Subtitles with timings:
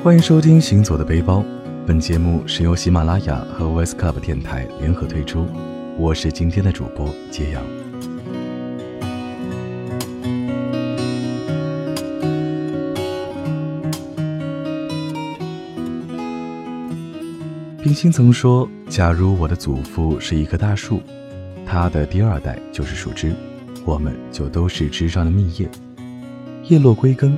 [0.00, 1.40] 欢迎收听《行走的背包》，
[1.84, 5.44] 本节目是由喜马拉雅和 OS Club 电台联合推出，
[5.98, 7.60] 我是今天的主播揭阳。
[17.82, 21.02] 冰心曾说：“假如我的祖父是一棵大树，
[21.66, 23.34] 他的第二代就是树枝，
[23.84, 25.68] 我们就都是枝上的蜜叶，
[26.68, 27.36] 叶落归根，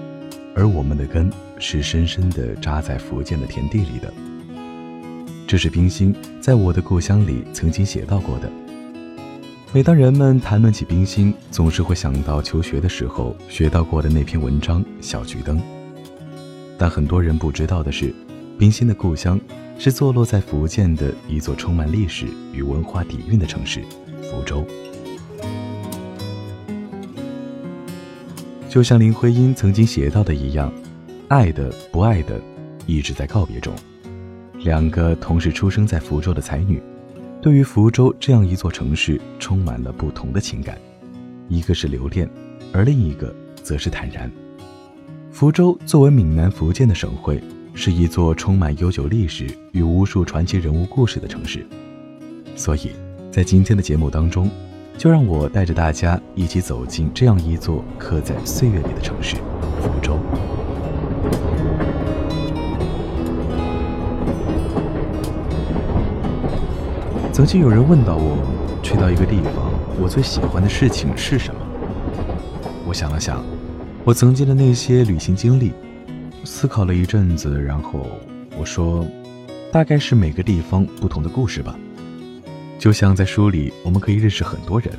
[0.54, 4.12] 而我们的根。”是深深地扎在福建的田地里的。
[5.46, 8.50] 这是冰心在我的故乡里曾经写到过的。
[9.72, 15.58] 每当人们谈论起冰心，总是会想到求学的时候学到过的那篇文章《小桔灯》。
[16.76, 18.12] 但很多人不知道的是，
[18.58, 19.38] 冰心的故乡
[19.78, 23.80] 是坐落在福建的一座充满历史与文化底蕴的城市——
[24.30, 24.66] 福州。
[28.68, 30.72] 就像林徽因曾经写到的一样。
[31.30, 32.40] 爱的不爱的，
[32.86, 33.72] 一直在告别中。
[34.64, 36.82] 两个同时出生在福州的才女，
[37.40, 40.76] 对于福州这样一座城市，充满了不同的情感。
[41.48, 42.28] 一个是留恋，
[42.72, 44.28] 而另一个则是坦然。
[45.30, 47.40] 福州作为闽南福建的省会，
[47.74, 51.64] 是一座充满悠久历史与无数传奇人物故事的城市。
[52.56, 52.90] 所以，
[53.30, 54.50] 在今天的节目当中，
[54.98, 59.36] 就让我带着大家一起走进这样一座刻在岁月里的城市——
[59.80, 60.18] 福州。
[67.32, 68.36] 曾经有人问到我，
[68.82, 71.60] 去到一个地方，我最喜欢的事情是什么？
[72.86, 73.42] 我想了想，
[74.04, 75.72] 我曾经的那些旅行经历，
[76.44, 78.06] 思考了一阵子，然后
[78.58, 79.06] 我说，
[79.72, 81.74] 大概是每个地方不同的故事吧。
[82.78, 84.92] 就像在书里，我们可以认识很多人，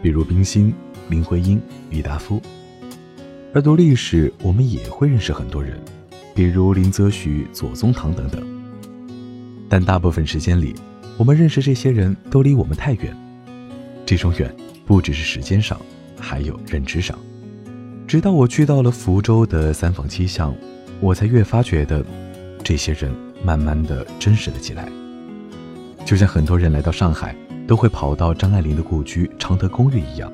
[0.00, 0.72] 比如冰心、
[1.08, 2.40] 林徽因、郁达夫；
[3.54, 5.78] 而读历史，我们也会认识很多人，
[6.34, 8.44] 比如林则徐、左宗棠等等。
[9.68, 10.74] 但大部分时间里，
[11.16, 13.16] 我们认识这些人都离我们太远，
[14.04, 14.52] 这种远
[14.84, 15.80] 不只是时间上，
[16.18, 17.16] 还有认知上。
[18.08, 20.52] 直到我去到了福州的三坊七巷，
[20.98, 22.04] 我才越发觉得，
[22.64, 23.14] 这些人
[23.44, 24.88] 慢慢的真实了起来。
[26.04, 27.36] 就像很多人来到上海
[27.68, 30.32] 都会跑到张爱玲的故居常德公寓一样，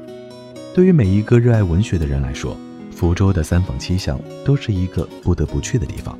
[0.74, 2.56] 对于每一个热爱文学的人来说，
[3.00, 6.18] 福州的三坊七巷都是一个不得不去的地方。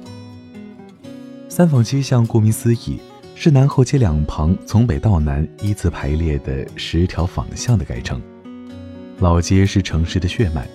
[1.46, 2.98] 三坊七巷顾名思义。
[3.42, 8.20] 是南后街两旁从北到南依次排列的十条坊巷的改称。
[9.18, 10.68] 老街是城市的血脉，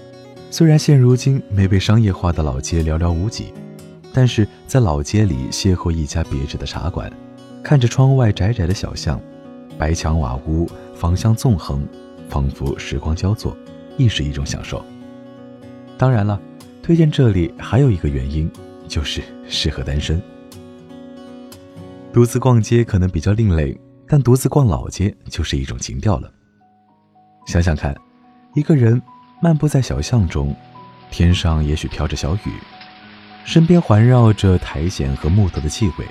[0.49, 3.53] 虽然现如今没被商业化的老街寥寥无几，
[4.11, 7.11] 但是在老街里邂逅一家别致的茶馆，
[7.63, 9.21] 看着窗外窄窄的小巷，
[9.77, 11.87] 白墙瓦屋，坊巷纵横，
[12.29, 13.55] 仿佛时光交错，
[13.95, 14.83] 亦是一种享受。
[15.97, 16.39] 当然了，
[16.83, 18.51] 推荐这里还有一个原因，
[18.87, 20.21] 就是适合单身。
[22.11, 26.31] 独自逛街可能比较另类，但独自逛老街就是一种情调了。
[27.45, 27.95] 想想看，
[28.53, 29.01] 一个人
[29.41, 30.55] 漫步在小巷中，
[31.11, 32.51] 天上也许飘着小雨，
[33.45, 36.05] 身边环绕着苔藓和木头的气味。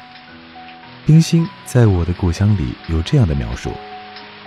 [1.07, 3.71] 冰心在我的故乡里有这样的描述：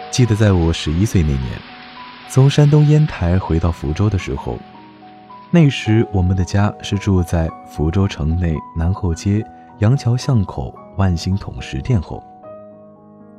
[0.09, 1.51] 记得在我十一岁那年，
[2.29, 4.57] 从山东烟台回到福州的时候，
[5.49, 9.45] 那时我们的家是住在福州城内南后街
[9.79, 10.73] 杨桥巷口。
[10.97, 12.23] 万兴统食店后，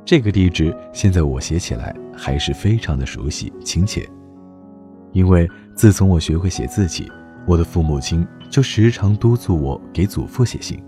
[0.05, 4.09] 这个地址现在我写起来还是非常的熟悉亲切。
[5.11, 7.11] 因为自从我学会写字起，
[7.45, 10.81] 我的父母亲就时常督促我给祖父写信，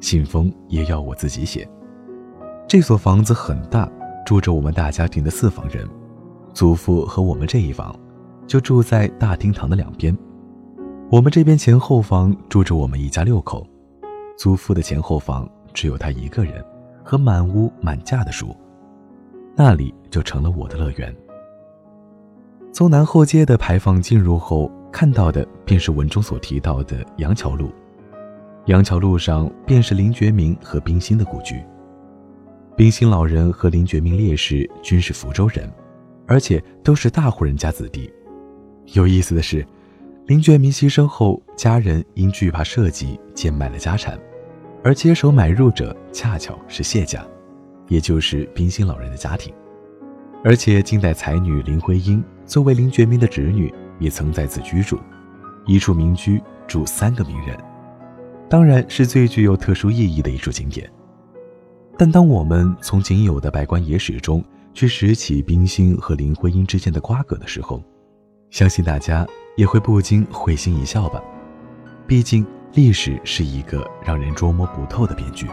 [0.00, 1.68] 信封也要我自己写。
[2.68, 3.90] 这所房子很大，
[4.24, 5.84] 住着我们大家庭的四房人，
[6.52, 7.92] 祖父和我们这一房
[8.46, 10.16] 就住在大厅堂的两边，
[11.10, 13.66] 我们这边前后房住着我们一家六口，
[14.36, 15.48] 祖父的前后房。
[15.74, 16.64] 只有他一个人
[17.02, 18.56] 和满屋满架的书，
[19.56, 21.12] 那里就成了我的乐园。
[22.72, 27.72] 从南后街的牌坊进入后，看到的便是文中所提到的杨桥路。
[28.66, 31.60] 杨桥路上便是林觉民和冰心的故居。
[32.76, 35.68] 冰心老人和林觉民烈士均是福州人，
[36.24, 38.08] 而且都是大户人家子弟。
[38.92, 39.66] 有意思的是，
[40.26, 44.18] 林觉民牺牲后，家人因惧怕社稷，贱卖了家产。
[44.82, 47.22] 而接手买入者恰巧是谢家，
[47.88, 49.52] 也就是冰心老人的家庭。
[50.42, 54.98] 而且近代才女林徽因作为林觉民的侄女，也曾在此居住，
[55.66, 57.54] 一处民居住三个名人，
[58.48, 60.90] 当然是最具有特殊意义的一处景点。
[61.98, 64.42] 但当我们从仅有的百官野史中
[64.72, 67.82] 去拾起冰心和林徽因之间的瓜葛的时候，
[68.48, 71.22] 相信大家也会不禁会心一笑吧。
[72.06, 72.46] 毕竟。
[72.74, 75.46] 历史是一个让人捉摸不透的编剧。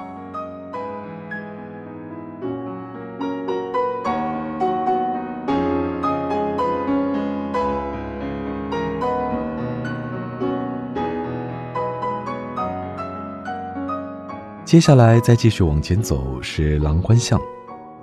[14.65, 17.39] 接下来再继续往前走是郎官巷，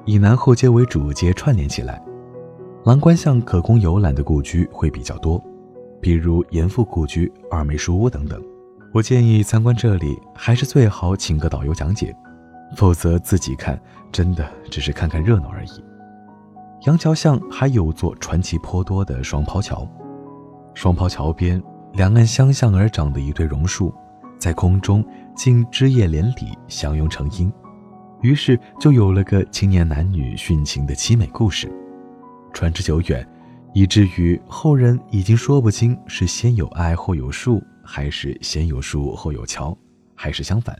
[0.04, 2.00] 以南后街为主街串联起来。
[2.84, 5.42] 郎官巷可供游览的故居会比较多，
[6.00, 8.42] 比如严复故居、二梅书屋等等。
[8.92, 12.14] 我建议参观这里还是最好请个导游讲解，
[12.76, 13.80] 否则自己看
[14.10, 15.84] 真的只是看看热闹而已。
[16.86, 19.86] 杨桥巷还有座传奇颇多的双抛桥，
[20.74, 21.62] 双抛桥边
[21.92, 23.92] 两岸相向而长的一对榕树，
[24.38, 25.04] 在空中。
[25.38, 27.48] 竟枝叶连理，相拥成荫，
[28.22, 31.72] 于是就有了个青年男女殉情的凄美故事。
[32.52, 33.24] 传之久远，
[33.78, 39.78] 以至于后人已经说不清是先有爱后有树，还是先有树后有桥，
[40.16, 40.76] 还是相反。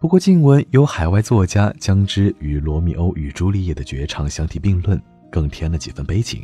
[0.00, 4.98] 不过，近闻有海外作家将之与罗密欧与朱丽叶的绝唱相提并论，
[5.30, 6.42] 更添了几分悲情。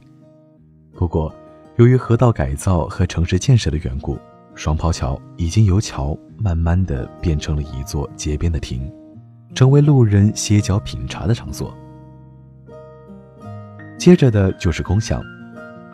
[0.93, 1.35] 不过，
[1.77, 4.19] 由于河道改造和城市建设的缘故。
[4.55, 8.93] 双抛桥已经由桥慢慢的变成了一座街边的亭，
[9.55, 11.75] 成为路人歇脚品茶的场所。
[14.01, 15.23] 接着的就是宫巷，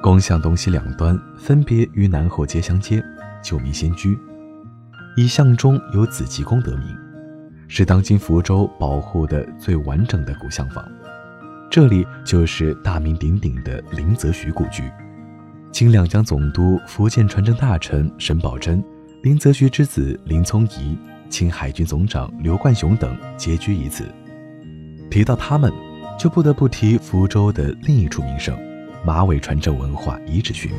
[0.00, 3.02] 宫巷东西两端分别与南后街相接，
[3.42, 4.16] 旧民先居。
[5.16, 6.96] 以巷中有紫极宫得名，
[7.66, 10.88] 是当今福州保护的最完整的古巷坊。
[11.68, 14.84] 这里就是大名鼎鼎的林则徐故居。
[15.72, 18.80] 清两江总督、福建船政大臣沈葆桢、
[19.24, 20.96] 林则徐之子林聪仪、
[21.28, 24.04] 清海军总长刘冠雄等皆居于此。
[25.10, 25.72] 提到他们，
[26.18, 28.56] 就不得不提福州的另一处名胜——
[29.04, 30.72] 马尾船政文化遗址群。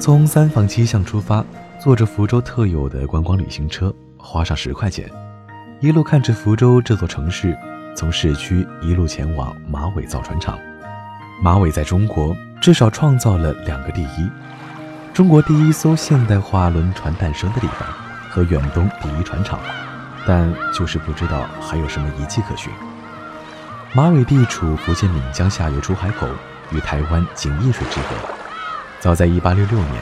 [0.00, 1.44] 从三坊七巷出发，
[1.78, 5.10] 坐着福州特有的观光旅行车，花上十块钱。
[5.80, 7.56] 一路看着福州这座城市，
[7.94, 10.58] 从市区一路前往马尾造船厂。
[11.42, 14.30] 马尾在中国至少创造了两个第一：
[15.18, 17.88] 中国第一艘现代化轮船诞生的地方
[18.30, 19.58] 和远东第一船厂。
[20.24, 22.72] 但就是不知道还有什么遗迹可寻。
[23.92, 26.28] 马尾地处福建闽江下游出海口，
[26.70, 28.10] 与台湾仅一水之隔。
[29.00, 29.94] 早在1866年，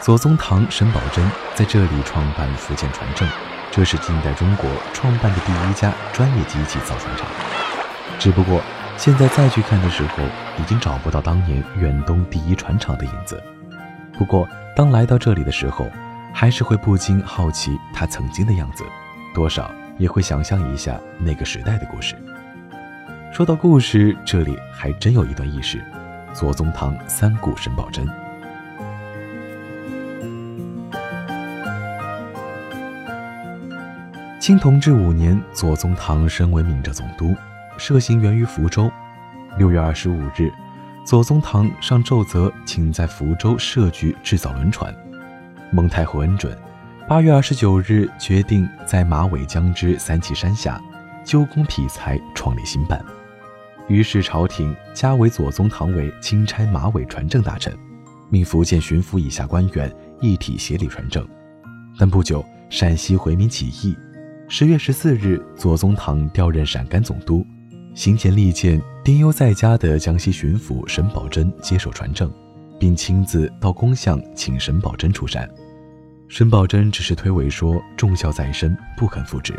[0.00, 1.20] 左宗棠、沈葆桢
[1.54, 3.28] 在这里创办福建船政。
[3.70, 7.26] 这是近代中国创办的第一家专业机器造船厂，
[8.18, 8.62] 只不过
[8.96, 10.24] 现在再去看的时候，
[10.56, 13.42] 已经找不到当年远东第一船厂的影子。
[14.18, 15.90] 不过，当来到这里的时候，
[16.32, 18.84] 还是会不禁好奇他曾经的样子，
[19.34, 22.14] 多少也会想象一下那个时代的故事。
[23.32, 25.84] 说到故事，这里还真有一段轶事：
[26.32, 28.08] 左宗棠三顾沈葆桢。
[34.40, 37.34] 清同治五年，左宗棠升为闽浙总督，
[37.76, 38.90] 设行源于福州。
[39.58, 40.50] 六月二十五日，
[41.06, 44.92] 左宗棠上奏折，请在福州设局制造轮船。
[45.70, 46.58] 蒙太后恩准，
[47.08, 50.82] 八月二十九日决定在马尾江之三岐山下，
[51.24, 53.00] 纠工辟材，创立新办。
[53.86, 57.72] 于是朝廷加为左宗棠为钦差马尾船政大臣，
[58.28, 61.24] 命福建巡抚以下官员一体协理船政。
[61.96, 63.96] 但不久，陕西回民起义。
[64.48, 67.46] 十月十四日，左宗棠调任陕甘总督，
[67.96, 72.30] 行前力荐丁忧在家的江西巡抚沈葆桢接手传政，
[72.78, 75.48] 并亲自到宫巷请沈葆桢出山。
[76.28, 79.54] 沈葆桢只是推诿说重孝在身，不肯复职。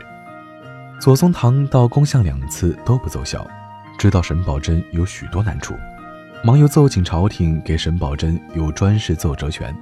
[1.01, 3.45] 左宗棠到宫巷两次都不奏效，
[3.97, 5.73] 知道沈葆桢有许多难处，
[6.43, 9.75] 忙又奏请朝廷给沈葆桢有专事奏折权，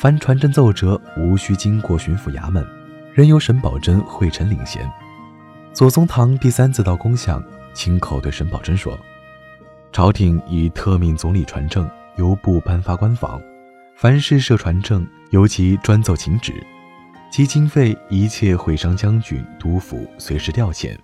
[0.00, 2.66] 凡传真奏折无需经过巡抚衙门。
[3.14, 4.90] 仍由沈葆桢会臣领衔。
[5.72, 7.40] 左宗棠第三次到宫巷，
[7.74, 8.98] 亲口对沈葆桢说
[9.92, 13.40] ：“朝廷已特命总理传政，由部颁发官房，
[13.96, 16.54] 凡是设传政，由其专奏请旨。
[17.30, 20.96] 其经费一切会商将军、督府随时调遣，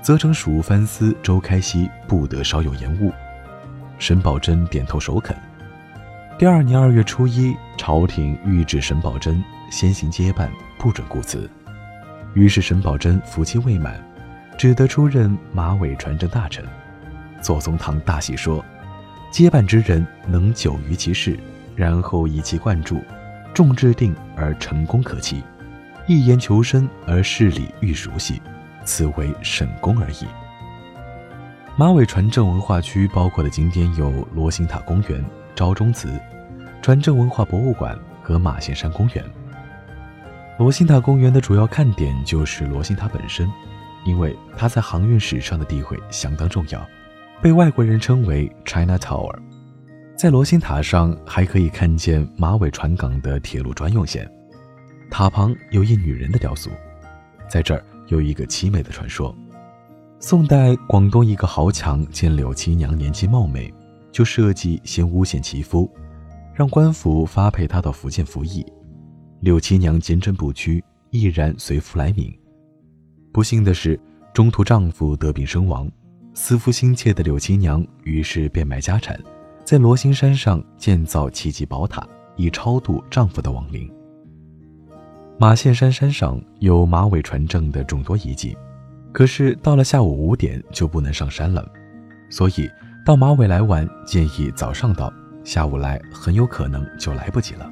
[0.00, 3.12] 责成属藩司周开熙不得稍有延误。”
[3.98, 5.36] 沈葆桢点头首肯。
[6.38, 10.50] 第二年二月初一，朝廷谕旨沈葆桢先行接办。
[10.78, 11.50] 不准顾辞，
[12.34, 13.98] 于是沈葆桢服期未满，
[14.56, 16.64] 只得出任马尾船政大臣。
[17.40, 18.64] 左宗棠大喜说
[19.30, 21.38] ：“接办之人能久于其事，
[21.74, 23.00] 然后以其贯注，
[23.54, 25.42] 重制定而成功可期，
[26.06, 28.40] 一言求深而事理愈熟悉，
[28.84, 30.26] 此为沈功而已。”
[31.78, 35.22] 马尾船政文化区包括的景点有罗星塔公园、
[35.54, 36.18] 昭中祠、
[36.80, 39.22] 船政文化博物馆和马线山公园。
[40.58, 43.46] 罗星塔公园的主要看点就是罗星塔本身，
[44.06, 46.86] 因为它在航运史上的地位相当重要，
[47.42, 49.36] 被外国人称为 China Tower。
[50.16, 54.30] 在罗星塔上还可以看见马尾船港的铁路专用线，
[55.10, 56.70] 塔旁有一女人的雕塑，
[57.50, 59.36] 在这儿有一个凄美的传说。
[60.18, 63.72] 宋代广东一个豪强见柳七娘年纪貌美，
[64.10, 65.90] 就设计先诬陷其夫，
[66.54, 68.64] 让官府发配她到福建服役。
[69.40, 72.32] 柳七娘坚贞不屈，毅然随夫来闽。
[73.36, 74.00] 不幸的是，
[74.32, 75.86] 中途丈夫得病身亡，
[76.32, 79.14] 思夫心切的柳七娘于是变卖家产，
[79.62, 82.02] 在罗星山上建造奇迹宝塔，
[82.36, 83.92] 以超度丈夫的亡灵。
[85.38, 88.56] 马线山山上有马尾船证的众多遗迹。
[89.12, 91.62] 可是到了下午五点就不能上山了，
[92.30, 92.66] 所以
[93.04, 95.12] 到马尾来玩建议早上到，
[95.44, 97.70] 下午来很有可能就来不及了。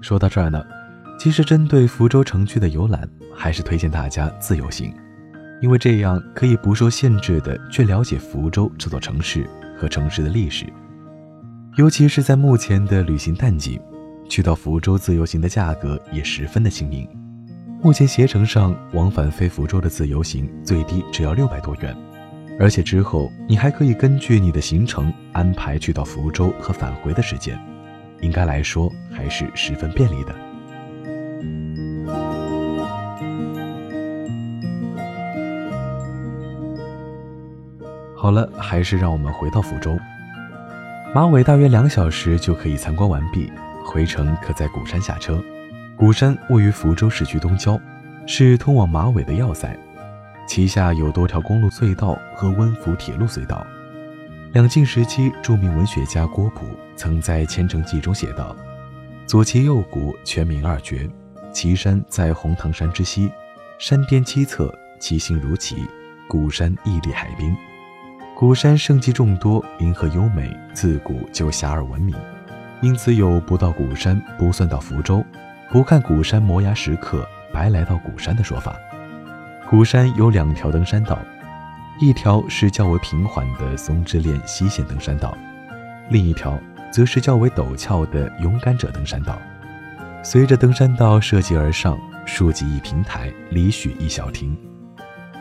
[0.00, 0.60] 说到这儿呢，
[1.18, 4.92] 其实针对福州城区的游览，还是推荐大家自由行，
[5.60, 10.66] 因为这样可以不受限制的去了解福州这座城市和城市的历史。
[11.76, 13.80] 尤其是在目前的旅行淡季，
[14.28, 17.08] 去到福州自由行的价格也十分的亲民。
[17.80, 21.96] 目前携程上往返飞福州的自由行最低只要六百多元，
[22.58, 27.58] 而且之后你还可以根据你的行程安排去到福州和返回的时间，
[28.20, 30.34] 应该来说还是十分便利的。
[38.16, 39.98] 好了，还是让我们回到福州。
[41.12, 43.50] 马尾大约两小时就可以参观完毕，
[43.84, 45.42] 回程可在鼓山下车。
[45.96, 47.78] 鼓山位于福州市区东郊，
[48.26, 49.76] 是通往马尾的要塞，
[50.46, 53.66] 旗下有多条公路隧道和温福铁路隧道。
[54.52, 58.54] 两晋时期，著名文学家郭璞曾在《千城记》中写道
[59.26, 61.10] ：“左旗右鼓，全民二绝。
[61.52, 63.30] 岐山在红塘山之西，
[63.78, 65.76] 山巅七侧，其形如旗。
[66.28, 67.54] 鼓山屹立海滨。
[68.34, 72.16] 鼓山胜迹众多，林壑优美，自古就遐迩闻名，
[72.80, 75.22] 因此有不到鼓山不算到福州。”
[75.70, 78.76] 不看鼓山摩崖石刻，白来到鼓山的说法。
[79.70, 81.18] 鼓山有两条登山道，
[81.98, 85.34] 一条是较为平缓的松之恋西线登山道，
[86.10, 86.58] 另一条
[86.92, 89.38] 则是较为陡峭的勇敢者登山道。
[90.24, 94.56] 随着登山道涉级而上，竖起一平台，里许一小亭，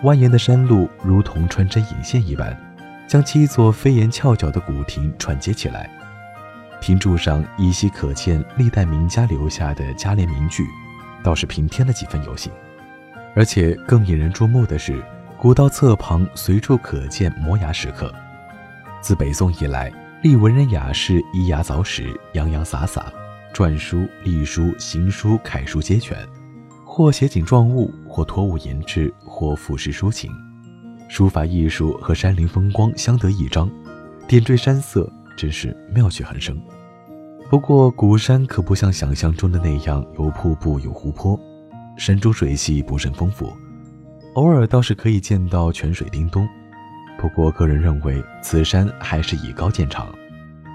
[0.03, 2.57] 蜿蜒的山路如同穿针引线一般，
[3.07, 5.87] 将七座飞檐翘角的古亭串接起来。
[6.81, 10.65] 亭柱上依稀可见历代名家留下的佳联名句，
[11.21, 12.51] 倒是平添了几分游兴。
[13.35, 14.99] 而且更引人注目的是，
[15.37, 18.11] 古道侧旁随处可见摩崖石刻。
[18.99, 23.13] 自北宋以来，历文人雅士依崖凿石，洋洋洒洒，
[23.53, 26.17] 篆书、隶书、行书、楷书皆全，
[26.85, 30.31] 或写景状物，或托物言志，或赋诗抒情，
[31.07, 33.69] 书法艺术和山林风光相得益彰，
[34.27, 35.11] 点缀山色。
[35.37, 36.61] 真是妙趣横生。
[37.49, 41.39] 不过，鼓山可不像想象中的那样有瀑布、有湖泊，
[41.97, 43.51] 山中水系不甚丰富，
[44.35, 46.47] 偶尔倒是可以见到泉水叮咚。
[47.17, 50.13] 不过，个人认为此山还是以高见长。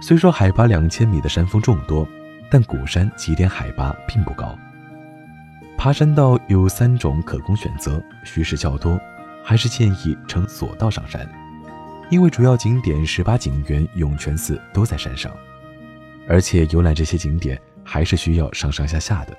[0.03, 2.09] 虽说海拔两千米的山峰众多，
[2.51, 4.59] 但鼓山起点海拔并不高。
[5.77, 8.99] 爬山道有三种可供选择，虚实较多，
[9.45, 11.29] 还是建议乘索道上山。
[12.09, 15.33] 因为主要景点十八景园、涌泉寺都在山上，
[16.29, 19.37] 而且游览这些景点还是需要上上下下的，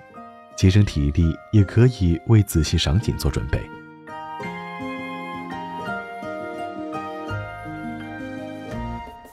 [0.55, 3.61] 节省体力，也可以为仔细赏景做准备。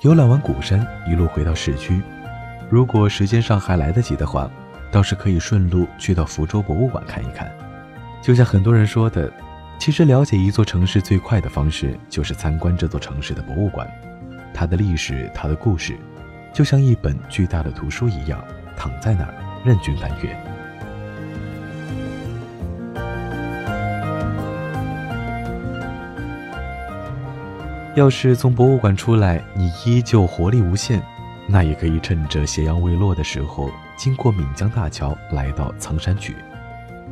[0.02, 2.00] 游览完鼓山，一路回到市区，
[2.74, 4.50] 如果时间上还来得及的话，
[4.90, 7.48] 倒是可以顺路去到福州博物馆看一看。
[8.20, 9.32] 就像很多人说的。
[9.78, 13.88] 其实，了解一座城市最快的方式就是参观这座城市的博物馆。
[14.52, 15.96] 它的历史，它的故事，
[16.52, 18.44] 就像一本巨大的图书一样，
[18.76, 19.32] 躺在那儿
[19.64, 20.36] 任君翻阅。
[27.94, 31.00] 要是从博物馆出来，你依旧活力无限，
[31.46, 36.34] 那也可以趁着斜阳未落的时候，经过闽江大桥，来到苍山去。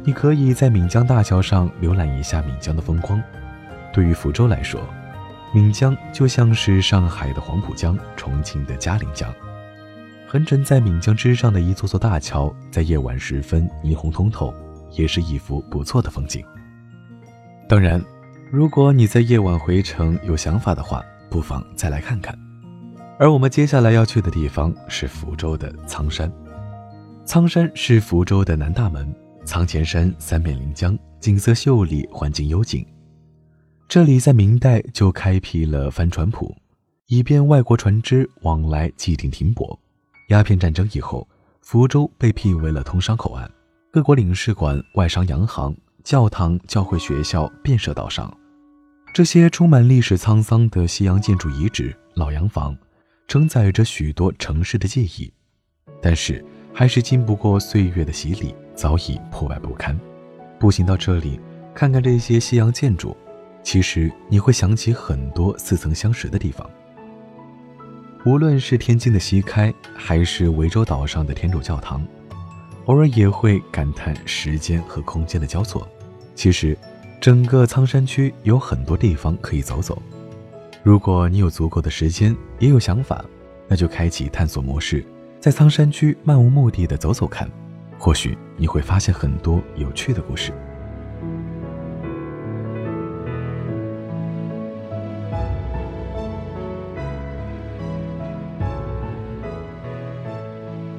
[0.05, 3.23] 你可以在闽江大桥上浏览一下闽江的风光。
[3.93, 4.81] 对于福州来说，
[5.55, 9.33] 闽江就像是上海的黄浦江、重庆的嘉陵江。
[10.27, 14.53] 横陈在闽江之上的一座座大桥，在夜晚时分霓虹通透，
[14.93, 16.43] 也是一幅不错的风景。
[17.69, 18.03] 当然，
[18.51, 22.35] 如果你在夜晚回城有想法的话，不妨再来看看。
[23.23, 26.29] 而我们接下来要去的地方是福州的苍山。
[27.25, 29.15] 苍山是福州的南大门，
[29.45, 32.85] 仓前山三面临江，景色秀丽，环境幽静。
[33.89, 36.53] 这里在明代就开辟了帆船浦，
[37.07, 39.79] 以便外国船只往来既定停泊。
[40.31, 41.25] 鸦片战争以后，
[41.61, 43.49] 福州被辟为了通商口岸，
[43.93, 48.37] 各国领事馆、外商洋行、教堂、教会、学校遍设岛上。
[49.15, 52.77] 这些充满历史沧桑的西洋建筑遗址、老洋房，
[53.29, 55.33] 承载着许多城市的记忆，
[56.01, 59.99] 但是还是经不过岁月的洗礼，早已破败不堪。
[60.59, 61.41] 步行到这里，
[61.75, 63.17] 看看这些西洋建筑。
[63.63, 66.69] 其实你会想起很多似曾相识的地方，
[68.27, 72.05] 无论是天津的西开，还是涠洲岛上的天主教堂，
[72.87, 75.89] 偶尔也会感叹时间和空间的交错。
[76.35, 76.77] 其实，
[77.21, 80.03] 整个苍山区有很多地方可以走走。
[80.85, 83.25] 如果你有足够的时间，也有想法，
[83.69, 85.05] 那就开启探索模式，
[85.39, 87.49] 在苍山区漫无目的的走走看，
[87.97, 90.53] 或许你会发现很多有趣的故事。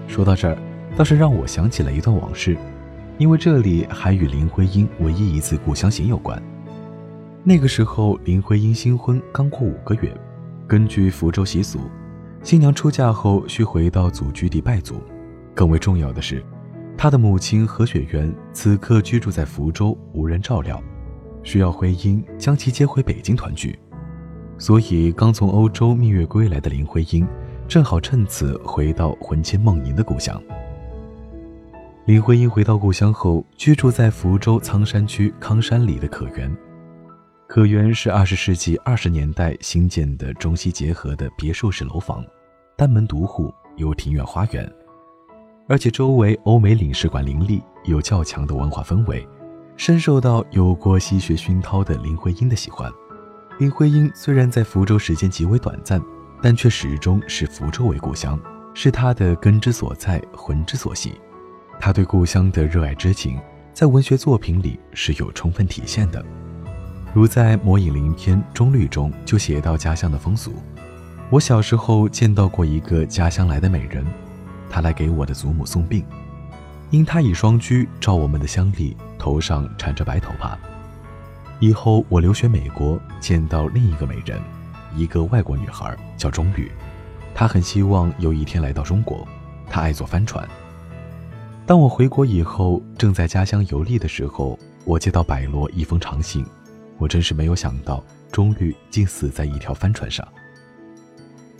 [0.08, 0.58] 说到这儿，
[0.96, 2.56] 倒是让我想起了一段往事，
[3.18, 6.42] 因为这里还与林徽因唯一一次故乡行有关。
[7.45, 10.15] 那个时候，林徽因新婚刚过五个月，
[10.65, 11.81] 根据福州习俗，
[12.41, 14.95] 新娘出嫁后需回到祖居地拜祖。
[15.53, 16.41] 更为重要的是，
[16.97, 20.81] 她的母亲何雪媛此刻居住在福州，无人照料，
[21.43, 23.77] 需要徽因将其接回北京团聚。
[24.57, 27.27] 所以，刚从欧洲蜜月归来的林徽因。
[27.65, 30.39] 正好趁此回到魂牵梦萦的故乡。
[32.05, 36.55] 林徽因回到故乡后，居住在福州仓山区康山里的可园。
[37.53, 42.25] 可园是二十世纪二十年代新建的中西结合的别墅式楼房，
[42.75, 44.67] 单门独户，有庭院花园，
[45.67, 49.23] 而且周围欧美领事馆林立，有较强的文化氛围，
[49.78, 52.91] 深受到有过西学熏陶的林徽因的喜欢。
[53.60, 56.01] 林徽因虽然在福州时间极为短暂。
[56.41, 58.38] 但却始终视福州为故乡，
[58.73, 61.13] 是她的根之所在，魂之所系。
[61.80, 63.39] 她对故乡的热爱之情，
[63.73, 66.25] 在文学作品里是有充分体现的。
[67.13, 70.52] 如在《魔影灵篇》中律中就写到家乡的风俗：
[71.30, 74.04] 我小时候见到过一个家乡来的美人，
[74.67, 76.04] 她来给我的祖母送病，
[76.89, 80.58] 因她已双居，照我们的乡里，头上缠着白头发。
[81.60, 84.41] 以后我留学美国，见到另一个美人。
[84.95, 86.71] 一个外国女孩叫钟律，
[87.36, 89.28] 她很希望有一天来到中国。
[89.69, 90.43] 她爱坐帆船。
[91.67, 96.43] 当我回国以后，正在家乡游历的时候，我接到百罗一封长信。
[96.97, 100.27] 我真是没有想到，钟律竟死在一条帆船上。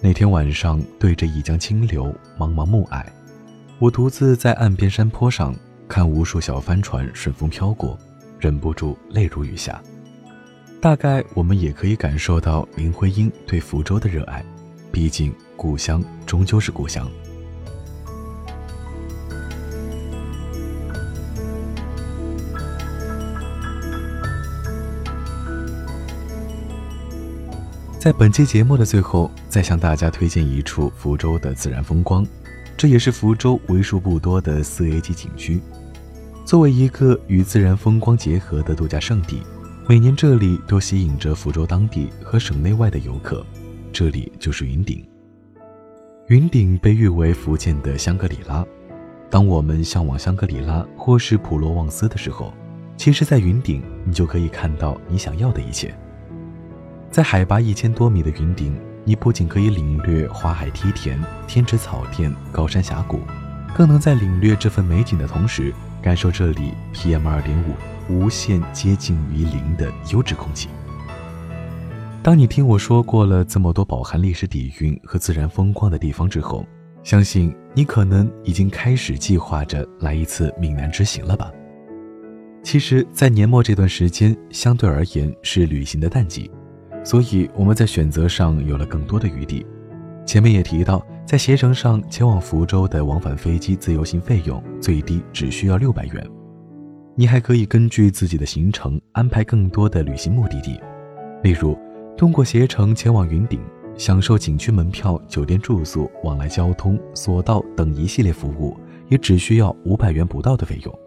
[0.02, 3.06] 那天晚上，对着一江清流，茫茫暮霭，
[3.80, 5.56] 我独自在岸边山坡上
[5.88, 7.98] 看无数小帆船顺风飘过，
[8.40, 9.82] 忍不住泪如雨下。
[10.82, 14.44] 大概我们也可以感受到林徽因对福州的热爱，
[14.92, 17.10] 毕竟故乡终究是故乡。
[28.04, 32.28] 在本期节目的最后，再向大家推荐一处福州的自然风光，
[32.76, 35.62] 这也是福州为数不多的四 A 级景区。
[36.44, 39.42] 作为一个与自然风光结合的度假胜地。
[39.88, 43.42] 每年这里都吸引着福州当地和省内外的游客，
[43.94, 45.02] 这里就是云顶。
[46.28, 48.66] 云顶被誉为福建的香格里拉。
[49.30, 52.54] 当我们向往香格里拉或是普罗旺斯的时候，
[52.98, 55.96] 其实，在云顶你就可以看到你想要的一切。
[57.14, 63.20] 在海拔一千多米的云顶，你不仅可以领略花海梯田、天池草甸、高山峡谷，
[63.76, 65.72] 更能在领略这份美景的同时，
[66.02, 67.76] 感受这里 PM 二点五。
[68.10, 70.68] 无限接近于零的优质空气。
[72.24, 76.66] 当你听我说过了这么多饱含历史底蕴和自然风光的地方之后，
[77.04, 81.52] 相信你可能已经开始计划着来一次闽南之行了吧？
[82.64, 86.52] 其实，在年末这段时间，相对而言是旅行的淡季，
[87.04, 89.66] 所以我们在选择上有了更多的余地。
[90.26, 96.26] 前面也提到，在携程上前往福州的往返飞机自由行费用最低只需要六百元。
[97.16, 100.80] 你还可以根据自己的行程安排更多的旅行目的地，
[101.44, 101.78] 例如
[102.18, 103.60] 通过携程前往云顶，
[103.96, 108.76] 享受景区门票、酒店住宿、往来交通、索道等一系列服务，
[109.10, 111.00] 也只需要五百元不到的费用。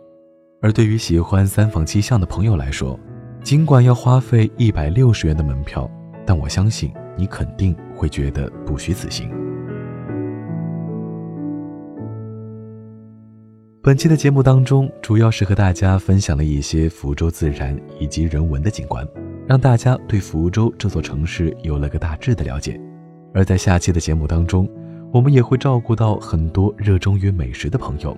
[0.61, 2.99] 而对于喜欢三坊七巷的朋友来说，
[3.47, 5.89] 尽管要花费一百六十元的门票，
[6.27, 9.31] 但我相信你肯定会觉得不虚此行。
[13.81, 19.07] 本期的节目当中，主要是和大家分享了一些福州自然以及人文的景观，
[19.47, 22.81] 让大家对福州这座城市有了个大致的了解。
[23.33, 24.69] 而在下期的节目当中，
[25.13, 28.17] 我们也会照顾到很多热衷于美食的朋友，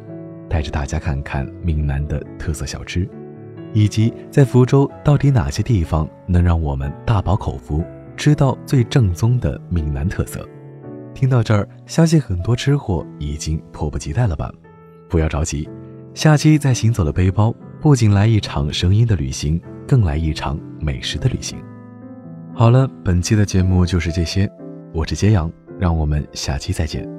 [0.48, 3.06] 带着大家看看闽南的特色小吃，
[3.72, 7.84] 以及在福州到底哪些地方能让我们大饱口福，
[8.16, 10.46] 吃到最正宗的闽南特色。
[11.14, 14.52] 听到这儿，相信很多吃货已经迫不及待了吧？
[15.08, 15.68] 不要着急，
[16.14, 21.58] 下期在行走的背包不仅来一场声音的旅行，更来一场美食的旅行。
[22.54, 24.48] 好了，本期的节目就是这些，
[24.92, 27.17] 我是揭阳，让我们下期再见。